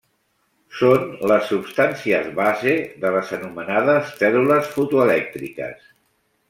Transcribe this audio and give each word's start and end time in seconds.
Són 0.77 1.03
les 1.31 1.45
substàncies 1.51 2.31
base 2.41 2.73
de 3.05 3.13
les 3.19 3.37
anomenades 3.39 4.13
cèl·lules 4.25 4.75
fotoelèctriques. 4.79 5.91